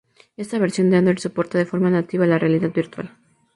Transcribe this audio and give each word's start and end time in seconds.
Esta 0.35 0.57
versión 0.57 0.89
de 0.89 0.97
Android 0.97 1.19
soporta 1.19 1.59
de 1.59 1.67
forma 1.67 1.91
nativa 1.91 2.25
la 2.25 2.39
realidad 2.39 2.71
virtual. 2.73 3.15